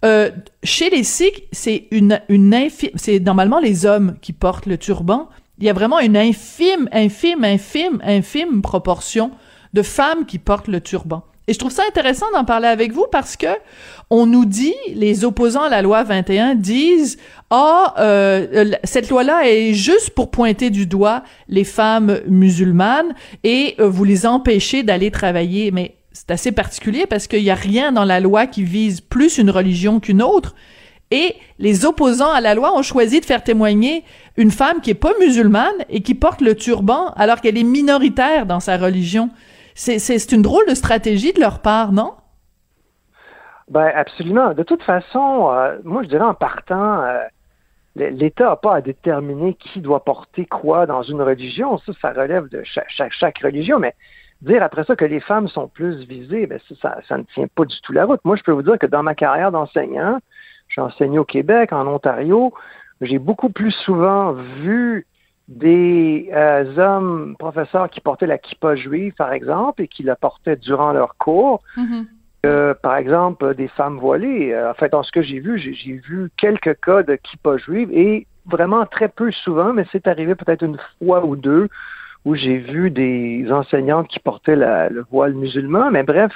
euh, 0.05 0.29
chez 0.63 0.89
les 0.89 1.03
Sikhs, 1.03 1.43
c'est 1.51 1.87
une, 1.91 2.21
une 2.29 2.55
c'est 2.95 3.19
normalement 3.19 3.59
les 3.59 3.85
hommes 3.85 4.15
qui 4.21 4.31
portent 4.31 4.67
le 4.67 4.77
turban. 4.77 5.27
Il 5.57 5.65
y 5.65 5.69
a 5.69 5.73
vraiment 5.73 5.99
une 5.99 6.15
infime, 6.15 6.87
infime, 6.93 7.43
infime, 7.43 7.99
infime 8.03 8.61
proportion 8.61 9.31
de 9.73 9.81
femmes 9.81 10.25
qui 10.25 10.39
portent 10.39 10.67
le 10.67 10.81
turban. 10.81 11.23
Et 11.49 11.53
je 11.53 11.57
trouve 11.57 11.71
ça 11.71 11.81
intéressant 11.87 12.27
d'en 12.31 12.45
parler 12.45 12.67
avec 12.67 12.91
vous 12.91 13.07
parce 13.11 13.35
que 13.35 13.47
on 14.11 14.27
nous 14.27 14.45
dit, 14.45 14.75
les 14.93 15.25
opposants 15.25 15.63
à 15.63 15.69
la 15.69 15.81
loi 15.81 16.03
21 16.03 16.53
disent, 16.53 17.17
ah, 17.49 17.95
euh, 17.97 18.71
cette 18.83 19.09
loi-là 19.09 19.49
est 19.49 19.73
juste 19.73 20.11
pour 20.11 20.29
pointer 20.29 20.69
du 20.69 20.85
doigt 20.85 21.23
les 21.47 21.63
femmes 21.63 22.19
musulmanes 22.27 23.15
et 23.43 23.73
euh, 23.79 23.89
vous 23.89 24.03
les 24.03 24.27
empêcher 24.27 24.83
d'aller 24.83 25.09
travailler. 25.09 25.71
Mais 25.71 25.95
c'est 26.11 26.29
assez 26.29 26.51
particulier 26.51 27.07
parce 27.07 27.25
qu'il 27.25 27.41
n'y 27.41 27.49
a 27.49 27.55
rien 27.55 27.91
dans 27.91 28.05
la 28.05 28.19
loi 28.19 28.45
qui 28.45 28.63
vise 28.63 29.01
plus 29.01 29.39
une 29.39 29.49
religion 29.49 29.99
qu'une 29.99 30.21
autre. 30.21 30.53
Et 31.09 31.33
les 31.57 31.85
opposants 31.85 32.31
à 32.31 32.41
la 32.41 32.53
loi 32.53 32.77
ont 32.77 32.83
choisi 32.83 33.19
de 33.19 33.25
faire 33.25 33.43
témoigner 33.43 34.03
une 34.37 34.51
femme 34.51 34.81
qui 34.81 34.91
est 34.91 34.93
pas 34.93 35.13
musulmane 35.19 35.73
et 35.89 36.01
qui 36.01 36.13
porte 36.13 36.41
le 36.41 36.53
turban 36.53 37.11
alors 37.15 37.41
qu'elle 37.41 37.57
est 37.57 37.63
minoritaire 37.63 38.45
dans 38.45 38.59
sa 38.59 38.77
religion. 38.77 39.31
C'est, 39.79 40.33
une 40.33 40.41
drôle 40.41 40.67
de 40.67 40.75
stratégie 40.75 41.31
de 41.31 41.39
leur 41.39 41.61
part, 41.61 41.93
non? 41.93 42.15
Ben 43.69 43.89
absolument. 43.95 44.53
De 44.53 44.63
toute 44.63 44.83
façon, 44.83 45.49
euh, 45.51 45.77
moi 45.85 46.03
je 46.03 46.09
dirais 46.09 46.25
en 46.25 46.33
partant, 46.33 47.01
euh, 47.03 47.19
l'État 47.95 48.49
n'a 48.49 48.55
pas 48.57 48.75
à 48.75 48.81
déterminer 48.81 49.53
qui 49.53 49.79
doit 49.79 50.03
porter 50.03 50.45
quoi 50.45 50.85
dans 50.85 51.01
une 51.03 51.21
religion. 51.21 51.77
Ça, 51.77 51.93
ça 52.01 52.11
relève 52.11 52.49
de 52.49 52.61
chaque, 52.65 52.89
chaque, 52.89 53.13
chaque 53.13 53.39
religion. 53.39 53.79
Mais 53.79 53.95
dire 54.41 54.61
après 54.63 54.83
ça 54.83 54.97
que 54.97 55.05
les 55.05 55.21
femmes 55.21 55.47
sont 55.47 55.69
plus 55.69 56.05
visées, 56.05 56.45
ben 56.45 56.59
ça, 56.67 56.75
ça, 56.81 56.97
ça, 57.07 57.17
ne 57.17 57.23
tient 57.33 57.47
pas 57.47 57.63
du 57.63 57.79
tout 57.81 57.93
la 57.93 58.03
route. 58.03 58.19
Moi, 58.25 58.35
je 58.35 58.43
peux 58.43 58.51
vous 58.51 58.63
dire 58.63 58.79
que 58.79 58.87
dans 58.87 59.03
ma 59.03 59.15
carrière 59.15 59.53
d'enseignant, 59.53 60.19
j'ai 60.67 60.81
enseigné 60.81 61.19
au 61.19 61.25
Québec, 61.25 61.71
en 61.71 61.87
Ontario, 61.87 62.53
j'ai 62.99 63.17
beaucoup 63.17 63.49
plus 63.49 63.71
souvent 63.71 64.33
vu 64.33 65.07
des 65.49 66.29
euh, 66.33 66.77
hommes 66.77 67.35
professeurs 67.39 67.89
qui 67.89 67.99
portaient 68.01 68.27
la 68.27 68.37
kippa 68.37 68.75
juive, 68.75 69.13
par 69.17 69.33
exemple, 69.33 69.81
et 69.81 69.87
qui 69.87 70.03
la 70.03 70.15
portaient 70.15 70.55
durant 70.55 70.91
leur 70.93 71.15
cours. 71.17 71.61
Mhm. 71.75 72.05
Euh, 72.45 72.73
par 72.73 72.95
exemple, 72.95 73.53
des 73.55 73.67
femmes 73.67 73.97
voilées. 73.97 74.53
Euh, 74.53 74.71
en 74.71 74.73
fait, 74.75 74.91
dans 74.91 75.03
ce 75.03 75.11
que 75.11 75.21
j'ai 75.21 75.39
vu, 75.39 75.57
j'ai 75.59 75.93
vu 75.93 76.29
quelques 76.37 76.79
cas 76.79 77.03
de 77.03 77.15
kippa 77.15 77.57
juive 77.57 77.89
et 77.91 78.27
vraiment 78.45 78.85
très 78.85 79.09
peu 79.09 79.31
souvent, 79.31 79.73
mais 79.73 79.85
c'est 79.91 80.07
arrivé 80.07 80.35
peut-être 80.35 80.63
une 80.63 80.77
fois 81.03 81.25
ou 81.25 81.35
deux 81.35 81.67
où 82.25 82.35
j'ai 82.35 82.57
vu 82.57 82.91
des 82.91 83.45
enseignantes 83.51 84.07
qui 84.07 84.19
portaient 84.19 84.55
la- 84.55 84.89
le 84.89 85.03
voile 85.11 85.33
musulman. 85.33 85.89
Mais 85.91 86.03
bref, 86.03 86.31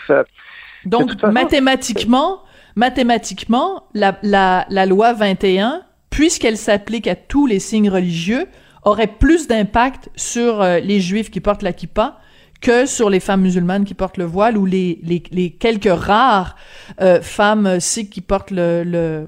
Donc, 0.86 1.12
façon- 1.20 1.32
mathématiquement, 1.32 2.40
mathématiquement, 2.76 3.84
la, 3.94 4.18
la, 4.24 4.66
la 4.70 4.86
loi 4.86 5.14
21, 5.14 5.82
puisqu'elle 6.10 6.58
s'applique 6.58 7.08
à 7.08 7.16
tous 7.16 7.48
les 7.48 7.60
signes 7.60 7.90
religieux, 7.90 8.46
aurait 8.86 9.08
plus 9.08 9.48
d'impact 9.48 10.10
sur 10.16 10.62
euh, 10.62 10.80
les 10.80 11.00
juifs 11.00 11.32
qui 11.32 11.42
portent 11.42 11.62
la 11.62 11.74
kippa 11.74 12.20
que 12.62 12.86
sur 12.86 13.10
les 13.10 13.20
femmes 13.20 13.42
musulmanes 13.42 13.84
qui 13.84 13.94
portent 13.94 14.18
le 14.18 14.24
voile 14.24 14.58
ou 14.58 14.66
les, 14.66 15.00
les, 15.04 15.52
quelques 15.52 15.92
rares 15.92 16.56
euh, 17.02 17.22
femmes 17.22 17.80
sikhs 17.80 18.10
qui 18.10 18.22
portent 18.22 18.52
le, 18.52 19.28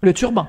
le, 0.00 0.12
turban. 0.14 0.46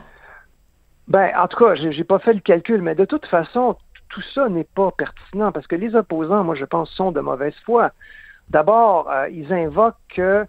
Ben, 1.07 1.31
en 1.35 1.47
tout 1.47 1.57
cas, 1.57 1.73
j'ai 1.73 2.03
pas 2.03 2.19
fait 2.19 2.33
le 2.33 2.39
calcul, 2.39 2.83
mais 2.83 2.93
de 2.93 3.05
toute 3.05 3.25
façon, 3.25 3.75
tout 4.09 4.21
ça 4.33 4.47
n'est 4.47 4.63
pas 4.75 4.91
pertinent 4.91 5.51
parce 5.51 5.65
que 5.65 5.75
les 5.75 5.95
opposants, 5.95 6.43
moi, 6.43 6.53
je 6.53 6.65
pense, 6.65 6.91
sont 6.91 7.11
de 7.11 7.19
mauvaise 7.19 7.55
foi. 7.65 7.91
D'abord, 8.49 9.09
euh, 9.09 9.27
ils 9.29 9.51
invoquent 9.51 9.95
que 10.15 10.45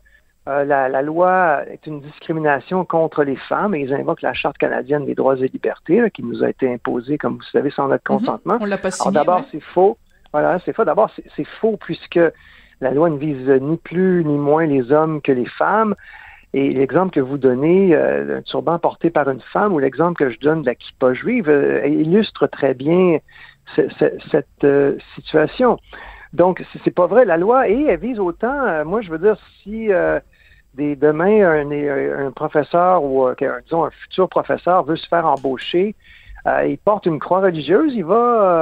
euh, 0.49 0.65
la, 0.65 0.89
la 0.89 1.03
loi 1.03 1.63
est 1.71 1.87
une 1.87 2.01
discrimination 2.01 2.85
contre 2.85 3.23
les 3.23 3.37
femmes 3.37 3.75
et 3.75 3.81
ils 3.81 3.93
invoquent 3.93 4.23
la 4.23 4.33
Charte 4.33 4.57
canadienne 4.59 5.05
des 5.05 5.15
droits 5.15 5.37
et 5.37 5.49
libertés 5.49 6.01
là, 6.01 6.11
qui 6.11 6.23
nous 6.23 6.43
a 6.43 6.49
été 6.51 6.73
imposée, 6.73 7.19
comme 7.19 7.35
vous 7.37 7.43
savez, 7.53 7.71
sans 7.71 7.89
notre 7.89 8.05
consentement. 8.05 8.57
On 8.61 8.65
l'a 8.65 8.79
pas 8.79 8.91
signé. 8.91 9.13
d'abord, 9.15 9.41
ouais. 9.41 9.47
c'est 9.53 9.61
faux. 9.61 9.99
Voilà, 10.33 10.59
c'est 10.65 10.73
faux. 10.73 10.85
D'abord, 10.85 11.11
c'est- 11.37 11.45
faux 11.61 11.77
puisque 11.79 12.21
la 12.81 12.91
loi 12.93 13.11
ne 13.11 13.19
vise 13.19 13.49
ni 13.61 13.77
plus 13.77 14.25
ni 14.25 14.37
moins 14.39 14.67
les 14.67 14.91
hommes 14.93 15.21
que 15.21 15.33
les 15.33 15.47
femmes. 15.47 15.95
Et 16.55 16.71
l'exemple 16.71 17.13
que 17.13 17.21
vous 17.21 17.37
donnez, 17.37 17.95
euh, 17.95 18.39
un 18.39 18.43
turban 18.43 18.79
porté 18.79 19.11
par 19.11 19.29
une 19.29 19.41
femme, 19.53 19.75
ou 19.75 19.79
l'exemple 19.81 20.15
que 20.15 20.31
je 20.31 20.39
donne 20.41 20.63
de 20.63 20.67
la 20.67 20.75
kippa 20.75 21.13
juive, 21.13 21.51
euh, 21.51 21.87
illustre 21.87 22.47
très 22.47 22.73
bien 22.73 23.19
ce- 23.77 23.87
ce- 23.99 24.19
cette 24.31 24.65
euh, 24.65 24.97
situation. 25.15 25.79
Donc, 26.33 26.65
c'est- 26.73 26.79
c'est 26.85 26.91
pas 26.95 27.07
vrai. 27.07 27.27
La 27.27 27.37
loi, 27.37 27.69
et 27.69 27.85
elle 27.89 27.99
vise 28.01 28.19
autant, 28.19 28.85
moi, 28.87 29.03
je 29.03 29.11
veux 29.11 29.19
dire, 29.19 29.37
si 29.63 29.93
des, 30.79 30.97
demain, 30.97 31.43
un, 31.43 32.27
un 32.27 32.31
professeur 32.31 33.03
ou, 33.03 33.27
euh, 33.27 33.35
disons, 33.65 33.85
un 33.85 33.91
futur 33.91 34.29
professeur 34.29 34.85
veut 34.85 34.97
se 34.97 35.07
faire 35.09 35.27
embaucher, 35.27 35.95
euh, 36.47 36.67
il 36.67 36.79
porte 36.79 37.05
une 37.07 37.19
croix 37.19 37.41
religieuse, 37.41 37.93
il 37.95 38.05
va, 38.05 38.15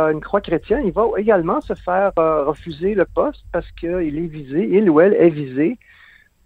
euh, 0.08 0.12
une 0.12 0.20
croix 0.20 0.40
chrétienne, 0.40 0.82
il 0.84 0.92
va 0.92 1.04
également 1.18 1.60
se 1.60 1.74
faire 1.74 2.10
euh, 2.18 2.44
refuser 2.44 2.94
le 2.94 3.04
poste 3.04 3.44
parce 3.52 3.70
qu'il 3.78 4.16
est 4.18 4.30
visé, 4.40 4.68
il 4.72 4.88
ou 4.90 5.00
elle 5.00 5.14
est 5.14 5.28
visé 5.30 5.78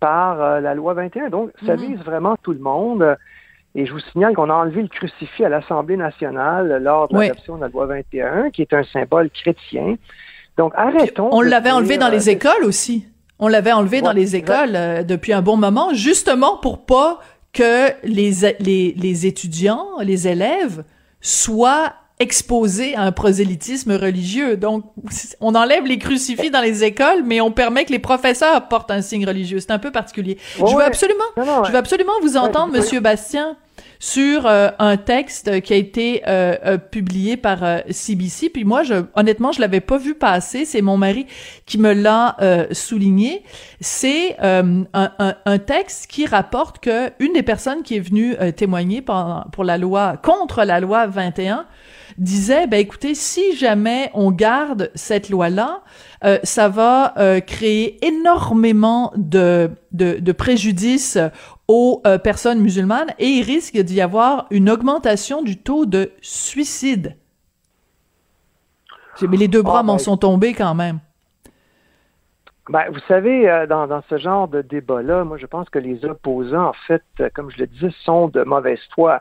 par 0.01 0.61
la 0.61 0.75
loi 0.75 0.95
21. 0.95 1.29
Donc, 1.29 1.51
ça 1.67 1.77
Mhm. 1.77 1.83
vise 1.83 1.99
vraiment 2.05 2.35
tout 2.43 2.53
le 2.53 2.59
monde. 2.59 3.17
Et 3.75 3.85
je 3.87 3.93
vous 3.93 4.01
signale 4.01 4.35
qu'on 4.35 4.49
a 4.51 4.55
enlevé 4.55 4.81
le 4.83 4.89
crucifix 4.89 5.45
à 5.45 5.49
l'Assemblée 5.51 5.97
nationale 5.99 6.83
lors 6.83 7.07
de 7.09 7.17
Oui. 7.17 7.29
l'adoption 7.29 7.57
de 7.57 7.61
la 7.61 7.69
loi 7.69 7.87
21, 7.87 8.51
qui 8.51 8.63
est 8.63 8.73
un 8.73 8.83
symbole 8.83 9.29
chrétien. 9.31 9.97
Donc, 10.57 10.73
arrêtons. 10.75 11.29
On 11.33 11.43
l'avait 11.43 11.71
enlevé 11.71 11.97
dans 11.99 12.09
les 12.09 12.31
écoles 12.31 12.65
aussi? 12.65 13.07
On 13.41 13.49
l'avait 13.49 13.73
enlevé 13.73 14.01
dans 14.03 14.13
les 14.13 14.37
écoles 14.37 14.77
euh, 14.77 15.03
depuis 15.03 15.33
un 15.33 15.43
bon 15.43 15.57
moment, 15.57 15.93
justement 15.95 16.59
pour 16.59 16.85
pas 16.85 17.21
que 17.53 17.89
les, 18.05 18.33
les, 18.61 18.95
les 18.97 19.27
étudiants, 19.27 19.87
les 20.01 20.29
élèves 20.29 20.85
soient 21.21 21.95
exposés 22.21 22.95
à 22.95 23.03
un 23.03 23.13
prosélytisme 23.13 23.93
religieux. 23.93 24.57
Donc, 24.59 24.85
on 25.41 25.55
enlève 25.55 25.87
les 25.87 25.99
crucifix 25.99 26.51
dans 26.51 26.61
les 26.61 26.85
écoles, 26.85 27.23
mais 27.25 27.41
on 27.41 27.51
permet 27.51 27.87
que 27.87 27.93
les 27.93 27.99
professeurs 27.99 28.69
portent 28.69 28.91
un 28.91 29.01
signe 29.01 29.27
religieux. 29.27 29.59
C'est 29.59 29.71
un 29.71 29.79
peu 29.79 29.91
particulier. 29.91 30.37
Ouais, 30.59 30.71
je 30.71 30.77
veux 30.77 30.83
absolument, 30.83 31.25
Non, 31.39 31.47
non, 31.47 31.65
je 31.65 31.73
veux 31.73 31.79
absolument 31.79 32.13
vous 32.23 32.37
entendre. 32.37 32.75
Monsieur 32.75 33.01
Bastien, 33.01 33.57
sur 34.03 34.47
euh, 34.47 34.71
un 34.79 34.97
texte 34.97 35.61
qui 35.61 35.75
a 35.75 35.77
été 35.77 36.23
euh, 36.27 36.57
euh, 36.65 36.79
publié 36.79 37.37
par 37.37 37.63
euh, 37.63 37.79
CBC. 37.91 38.49
Puis 38.49 38.65
moi, 38.65 38.83
je, 38.83 38.95
honnêtement, 39.15 39.53
je 39.53 39.61
l'avais 39.61 39.81
pas 39.81 39.99
vu 39.99 40.15
passer. 40.15 40.65
C'est 40.65 40.81
mon 40.81 40.97
mari 40.97 41.27
qui 41.67 41.77
me 41.79 41.93
l'a 41.93 42.35
euh, 42.41 42.67
souligné. 42.73 43.45
C'est 43.81 44.37
euh, 44.43 44.85
un, 44.95 45.13
un- 45.19 45.35
un 45.45 45.59
texte 45.59 46.07
qui 46.07 46.25
rapporte 46.27 46.79
que 46.81 47.13
une 47.19 47.35
des 47.35 47.43
personnes 47.43 47.83
qui 47.83 47.97
est 47.97 48.01
venue 48.01 48.35
euh, 48.41 48.53
témoigner 48.53 49.03
pendant- 49.03 49.45
pour 49.53 49.65
la 49.65 49.77
loi 49.77 50.17
contre 50.23 50.65
la 50.65 50.81
loi 50.81 51.07
21 51.07 51.67
disait, 52.19 52.67
ben 52.67 52.81
écoutez, 52.81 53.15
si 53.15 53.55
jamais 53.57 54.11
on 54.15 54.31
garde 54.31 54.91
cette 54.95 55.29
loi-là, 55.29 55.83
euh, 56.25 56.39
ça 56.43 56.69
va 56.69 57.15
euh, 57.19 57.41
créer 57.41 58.05
énormément 58.05 59.13
de, 59.17 59.71
de, 59.93 60.19
de 60.19 60.33
préjudices 60.33 61.19
aux 61.67 62.03
euh, 62.07 62.19
personnes 62.19 62.61
musulmanes 62.61 63.15
et 63.19 63.27
il 63.27 63.43
risque 63.43 63.79
d'y 63.79 64.01
avoir 64.01 64.47
une 64.51 64.69
augmentation 64.69 65.43
du 65.43 65.57
taux 65.57 65.87
de 65.87 66.13
suicide. 66.21 67.17
Mais 69.23 69.37
les 69.37 69.49
deux 69.49 69.63
bras 69.63 69.81
Ah, 69.81 69.83
m'en 69.83 69.95
ben- 69.95 69.99
sont 69.99 70.17
tombés 70.17 70.55
quand 70.55 70.75
même. 70.75 71.01
Ben, 72.69 72.85
vous 72.91 73.01
savez, 73.09 73.67
dans, 73.69 73.87
dans 73.87 74.03
ce 74.09 74.17
genre 74.17 74.47
de 74.49 74.63
débat-là, 74.63 75.25
moi, 75.25 75.37
je 75.39 75.47
pense 75.47 75.69
que 75.69 75.79
les 75.79 76.05
opposants, 76.05 76.69
en 76.69 76.75
fait, 76.87 77.03
comme 77.35 77.51
je 77.51 77.59
le 77.59 77.67
disais, 77.67 77.91
sont 78.05 78.29
de 78.29 78.45
mauvaise 78.45 78.79
foi. 78.95 79.21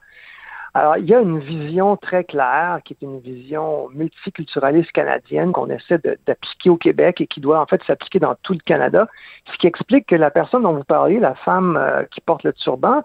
Alors, 0.73 0.97
il 0.97 1.05
y 1.05 1.15
a 1.15 1.19
une 1.19 1.39
vision 1.39 1.97
très 1.97 2.23
claire, 2.23 2.79
qui 2.85 2.93
est 2.93 3.03
une 3.03 3.19
vision 3.19 3.89
multiculturaliste 3.93 4.91
canadienne 4.91 5.51
qu'on 5.51 5.69
essaie 5.69 5.99
d'appliquer 6.27 6.69
au 6.69 6.77
Québec 6.77 7.21
et 7.21 7.27
qui 7.27 7.41
doit 7.41 7.59
en 7.59 7.65
fait 7.65 7.81
s'appliquer 7.85 8.19
dans 8.19 8.35
tout 8.43 8.53
le 8.53 8.59
Canada, 8.59 9.07
ce 9.51 9.57
qui 9.57 9.67
explique 9.67 10.05
que 10.07 10.15
la 10.15 10.29
personne 10.29 10.63
dont 10.63 10.73
vous 10.73 10.83
parliez, 10.83 11.19
la 11.19 11.33
femme 11.35 11.75
euh, 11.75 12.03
qui 12.11 12.21
porte 12.21 12.43
le 12.43 12.53
turban, 12.53 13.01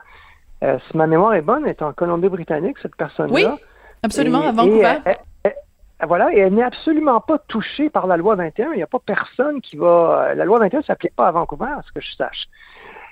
euh, 0.62 0.78
si 0.90 0.97
ma 0.97 1.06
mémoire 1.06 1.35
est 1.35 1.42
bonne, 1.42 1.66
est 1.66 1.80
en 1.83 1.92
Colombie-Britannique, 1.92 2.76
cette 2.83 2.97
personne-là. 2.97 3.35
Oui, 3.35 3.47
absolument, 4.02 4.42
Et- 4.42 4.47
à 4.47 4.52
Vancouver. 4.52 4.94
et, 5.47 5.50
voilà, 6.06 6.35
et 6.35 6.38
elle 6.40 6.52
n'est 6.54 6.62
absolument 6.62 7.21
pas 7.21 7.38
touchée 7.38 7.88
par 7.88 8.06
la 8.06 8.16
loi 8.18 8.35
21. 8.35 8.73
Il 8.73 8.76
n'y 8.76 8.83
a 8.83 8.87
pas 8.87 8.99
personne 8.99 9.61
qui 9.62 9.76
va. 9.76 10.28
euh, 10.30 10.35
La 10.35 10.44
loi 10.44 10.59
21 10.59 10.80
ne 10.80 10.85
s'applique 10.85 11.14
pas 11.16 11.28
à 11.28 11.30
Vancouver, 11.33 11.66
à 11.78 11.80
ce 11.87 11.92
que 11.92 12.00
je 12.00 12.12
sache. 12.14 12.44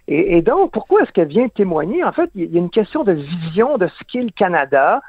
Et, 0.09 0.43
donc, 0.43 0.73
pourquoi 0.73 1.03
est-ce 1.03 1.13
qu'elle 1.13 1.29
vient 1.29 1.49
témoigner? 1.49 2.03
En 2.03 2.13
fait, 2.13 2.29
il 2.35 2.53
y 2.53 2.57
a 2.57 2.59
une 2.59 2.71
question 2.71 3.05
de 3.05 3.13
vision 3.13 3.79
de 3.79 3.87
ce 3.87 4.05
qu'est 4.05 4.23
le 4.23 4.31
Canada. 4.31 5.01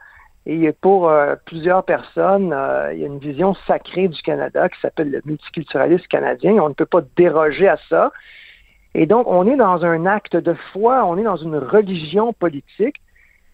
Et 0.46 0.72
pour 0.74 1.10
euh, 1.10 1.36
plusieurs 1.46 1.84
personnes, 1.84 2.54
euh, 2.54 2.94
il 2.94 3.00
y 3.00 3.04
a 3.04 3.08
une 3.08 3.18
vision 3.18 3.56
sacrée 3.66 4.08
du 4.08 4.22
Canada 4.22 4.70
qui 4.70 4.80
s'appelle 4.82 5.10
le 5.10 5.22
multiculturalisme 5.26 6.06
canadien. 6.08 6.54
On 6.54 6.70
ne 6.70 6.74
peut 6.74 6.86
pas 6.86 7.02
déroger 7.16 7.68
à 7.68 7.78
ça. 7.90 8.12
Et 8.94 9.06
donc, 9.06 9.26
on 9.28 9.48
est 9.48 9.56
dans 9.56 9.84
un 9.84 10.06
acte 10.06 10.36
de 10.36 10.54
foi, 10.72 11.06
on 11.06 11.18
est 11.18 11.24
dans 11.24 11.38
une 11.38 11.56
religion 11.56 12.34
politique. 12.34 12.98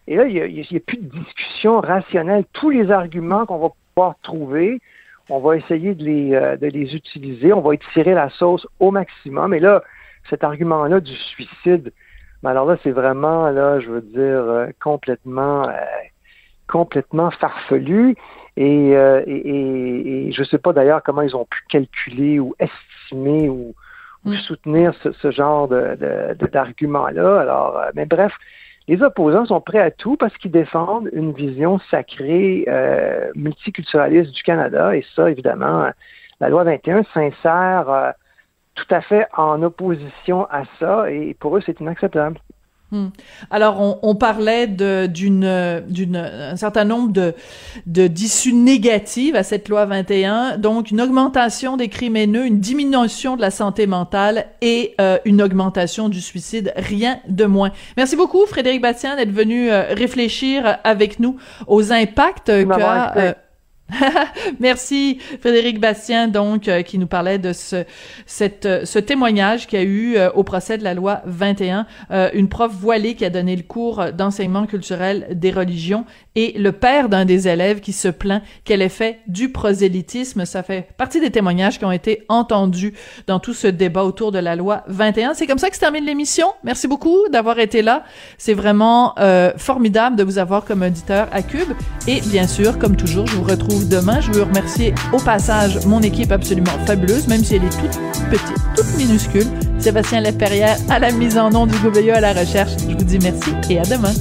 Et 0.08 0.16
là, 0.16 0.26
il 0.26 0.34
n'y 0.54 0.78
a 0.78 0.80
plus 0.80 0.98
de 0.98 1.10
discussion 1.10 1.80
rationnelle. 1.80 2.44
Tous 2.52 2.70
les 2.70 2.92
arguments 2.92 3.46
qu'on 3.46 3.60
va 3.60 3.70
pouvoir 3.94 4.16
trouver, 4.24 4.82
on 5.30 5.40
va 5.40 5.56
essayer 5.56 5.94
de 5.94 6.04
les, 6.04 6.34
euh, 6.34 6.58
de 6.58 6.68
les 6.68 6.96
utiliser, 6.96 7.54
on 7.54 7.62
va 7.62 7.76
étirer 7.76 8.14
la 8.14 8.30
sauce 8.32 8.68
au 8.80 8.92
maximum. 8.92 9.54
Et 9.54 9.60
là, 9.60 9.84
cet 10.30 10.44
argument-là 10.44 11.00
du 11.00 11.16
suicide, 11.16 11.92
ben 12.44 12.52
alors 12.52 12.66
là, 12.66 12.78
c'est 12.84 12.92
vraiment, 12.92 13.50
là, 13.50 13.80
je 13.80 13.90
veux 13.90 14.02
dire, 14.02 14.20
euh, 14.22 14.68
complètement, 14.82 15.68
euh, 15.68 15.74
complètement 16.68 17.32
farfelu. 17.32 18.16
Et, 18.58 18.96
euh, 18.96 19.22
et, 19.26 19.36
et, 19.36 20.28
et 20.28 20.32
je 20.32 20.42
ne 20.42 20.46
sais 20.46 20.58
pas 20.58 20.74
d'ailleurs 20.74 21.02
comment 21.04 21.22
ils 21.22 21.36
ont 21.36 21.46
pu 21.46 21.60
calculer 21.70 22.40
ou 22.40 22.56
estimer 22.60 23.50
ou, 23.50 23.74
ou 24.26 24.30
Mm. 24.32 24.36
soutenir 24.36 24.94
ce, 25.02 25.12
ce 25.14 25.32
genre 25.32 25.70
de, 25.70 25.96
de, 25.96 26.36
de- 26.38 26.48
d'argument-là. 26.48 27.40
Alors, 27.40 27.82
mais 27.96 28.06
bref, 28.06 28.34
les 28.90 29.02
opposants 29.02 29.46
sont 29.46 29.62
prêts 29.62 29.80
à 29.80 29.92
tout 29.92 30.18
parce 30.18 30.36
qu'ils 30.38 30.52
défendent 30.52 31.10
une 31.14 31.32
vision 31.32 31.80
sacrée 31.90 32.68
multiculturaliste 33.36 34.32
du 34.32 34.44
Canada. 34.44 34.94
Et 34.96 35.06
ça, 35.16 35.30
évidemment, 35.32 35.90
la 36.42 36.50
loi 36.50 36.64
21 36.66 37.04
s'insère 37.14 38.14
tout 38.80 38.96
à 38.96 39.02
fait 39.02 39.28
en 39.36 39.62
opposition 39.64 40.46
à 40.50 40.64
ça. 40.80 41.12
Et 41.12 41.36
pour 41.40 41.58
eux, 41.58 41.62
c'est 41.66 41.80
inacceptable. 41.80 42.40
Hmm. 42.92 43.10
Alors, 43.52 43.80
on, 43.80 44.00
on 44.02 44.16
parlait 44.16 44.66
d'une, 44.66 45.84
d'une, 45.88 46.16
un 46.16 46.56
certain 46.56 46.86
nombre 46.86 47.14
de, 47.14 47.36
de 47.86 48.08
d'issues 48.08 48.54
négatives 48.54 49.36
à 49.36 49.44
cette 49.44 49.70
loi 49.70 49.86
21, 49.86 50.58
donc 50.58 50.90
une 50.90 51.00
augmentation 51.00 51.78
des 51.78 51.88
crimes 51.88 52.16
haineux, 52.16 52.48
une 52.48 52.60
diminution 52.60 53.36
de 53.36 53.42
la 53.42 53.52
santé 53.52 53.86
mentale 53.86 54.48
et 54.62 54.96
euh, 55.00 55.20
une 55.26 55.44
augmentation 55.44 56.10
du 56.10 56.20
suicide, 56.20 56.74
rien 56.78 57.20
de 57.28 57.46
moins. 57.46 57.70
Merci 57.96 58.16
beaucoup, 58.16 58.44
Frédéric 58.48 58.82
Bastien, 58.82 59.16
d'être 59.16 59.34
venu 59.34 59.70
euh, 59.70 59.94
réfléchir 59.94 60.80
avec 60.84 61.20
nous 61.20 61.38
aux 61.68 61.94
impacts 61.94 62.52
qu'a... 62.68 63.36
Merci 64.60 65.20
Frédéric 65.42 65.80
Bastien 65.80 66.28
donc 66.28 66.68
euh, 66.68 66.82
qui 66.82 66.98
nous 66.98 67.08
parlait 67.08 67.40
de 67.40 67.52
euh, 67.74 67.84
ce 68.28 69.00
témoignage 69.00 69.68
qu'il 69.68 69.80
y 69.80 69.82
a 69.82 69.86
eu 69.86 70.16
euh, 70.16 70.30
au 70.32 70.44
procès 70.44 70.78
de 70.78 70.84
la 70.84 70.94
loi 70.94 71.22
21 71.26 71.86
une 72.34 72.50
prof 72.50 72.72
voilée 72.72 73.16
qui 73.16 73.26
a 73.26 73.30
donné 73.30 73.56
le 73.56 73.64
cours 73.64 74.12
d'enseignement 74.14 74.66
culturel 74.66 75.28
des 75.32 75.52
religions 75.52 76.06
et 76.36 76.54
le 76.58 76.72
père 76.72 77.10
d'un 77.10 77.26
des 77.26 77.48
élèves 77.48 77.80
qui 77.80 77.94
se 77.94 78.08
plaint 78.08 78.44
qu'elle 78.64 78.82
ait 78.82 78.90
fait 78.90 79.20
du 79.28 79.52
prosélytisme. 79.52 80.46
Ça 80.46 80.64
fait 80.64 80.88
partie 80.98 81.20
des 81.20 81.32
témoignages 81.32 81.80
qui 81.80 81.86
ont 81.86 81.92
été 81.92 82.24
entendus 82.30 82.94
dans 83.28 83.40
tout 83.40 83.54
ce 83.54 83.68
débat 83.68 84.04
autour 84.04 84.32
de 84.32 84.40
la 84.40 84.56
loi 84.56 84.84
21 84.88 85.34
c'est 85.34 85.48
comme 85.48 85.58
ça 85.58 85.70
que 85.70 85.76
se 85.76 85.82
termine 85.82 86.06
l'émission. 86.06 86.48
Merci 86.64 86.88
beaucoup 86.88 87.18
d'avoir 87.32 87.60
été 87.60 87.82
là. 87.82 88.04
C'est 88.38 88.54
vraiment 88.54 89.16
formidable 89.58 90.16
de 90.16 90.24
vous 90.24 90.38
avoir 90.38 90.66
comme 90.66 90.82
auditeur 90.82 91.28
à 91.32 91.42
Cube. 91.42 91.70
Et 92.08 92.22
bien 92.22 92.48
sûr 92.48 92.78
comme 92.78 92.96
toujours 92.96 93.28
je 93.28 93.36
vous 93.36 93.44
retrouve 93.44 93.79
demain. 93.88 94.20
Je 94.22 94.32
veux 94.32 94.44
remercier 94.44 94.94
au 95.14 95.18
passage 95.18 95.86
mon 95.86 96.02
équipe 96.02 96.32
absolument 96.32 96.78
fabuleuse, 96.86 97.28
même 97.28 97.44
si 97.44 97.56
elle 97.56 97.64
est 97.64 97.70
toute 97.70 98.00
petite, 98.30 98.58
toute 98.76 98.98
minuscule. 98.98 99.48
Sébastien 99.80 100.22
Leperrière 100.22 100.78
à 100.90 101.00
la 101.00 101.12
mise 101.12 101.38
en 101.38 101.50
nom 101.50 101.66
du 101.66 101.78
GOBEA 101.80 102.18
à 102.18 102.22
la 102.22 102.34
recherche. 102.34 102.72
Je 102.80 102.96
vous 102.96 103.04
dis 103.04 103.20
merci 103.20 103.52
et 103.70 103.80
à 103.80 103.84
demain. 103.84 104.14